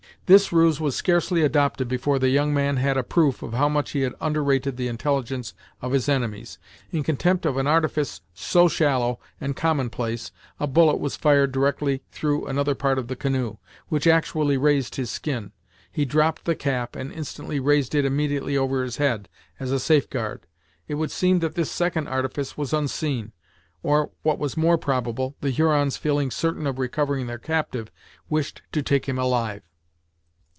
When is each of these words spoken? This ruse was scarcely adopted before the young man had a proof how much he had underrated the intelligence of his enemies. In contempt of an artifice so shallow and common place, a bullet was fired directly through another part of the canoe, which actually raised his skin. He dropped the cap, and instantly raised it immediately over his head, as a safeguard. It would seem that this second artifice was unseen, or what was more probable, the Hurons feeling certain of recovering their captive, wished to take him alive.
This 0.27 0.53
ruse 0.53 0.79
was 0.79 0.95
scarcely 0.95 1.41
adopted 1.41 1.89
before 1.89 2.17
the 2.17 2.29
young 2.29 2.53
man 2.53 2.77
had 2.77 2.95
a 2.95 3.03
proof 3.03 3.41
how 3.41 3.67
much 3.67 3.91
he 3.91 3.99
had 4.03 4.13
underrated 4.21 4.77
the 4.77 4.87
intelligence 4.87 5.53
of 5.81 5.91
his 5.91 6.07
enemies. 6.07 6.57
In 6.89 7.03
contempt 7.03 7.45
of 7.45 7.57
an 7.57 7.67
artifice 7.67 8.21
so 8.33 8.69
shallow 8.69 9.19
and 9.41 9.57
common 9.57 9.89
place, 9.89 10.31
a 10.57 10.67
bullet 10.67 10.99
was 11.01 11.17
fired 11.17 11.51
directly 11.51 12.03
through 12.13 12.45
another 12.47 12.75
part 12.75 12.97
of 12.97 13.09
the 13.09 13.15
canoe, 13.17 13.57
which 13.89 14.07
actually 14.07 14.55
raised 14.57 14.95
his 14.95 15.11
skin. 15.11 15.51
He 15.91 16.05
dropped 16.05 16.45
the 16.45 16.55
cap, 16.55 16.95
and 16.95 17.11
instantly 17.11 17.59
raised 17.59 17.93
it 17.93 18.05
immediately 18.05 18.55
over 18.55 18.85
his 18.85 18.95
head, 18.95 19.27
as 19.59 19.69
a 19.69 19.81
safeguard. 19.81 20.47
It 20.87 20.93
would 20.95 21.11
seem 21.11 21.39
that 21.39 21.55
this 21.55 21.69
second 21.69 22.07
artifice 22.07 22.55
was 22.55 22.71
unseen, 22.71 23.33
or 23.83 24.11
what 24.23 24.39
was 24.39 24.55
more 24.55 24.77
probable, 24.77 25.35
the 25.41 25.51
Hurons 25.51 25.97
feeling 25.97 26.31
certain 26.31 26.65
of 26.67 26.79
recovering 26.79 27.27
their 27.27 27.37
captive, 27.37 27.91
wished 28.29 28.61
to 28.71 28.81
take 28.81 29.09
him 29.09 29.19
alive. 29.19 29.63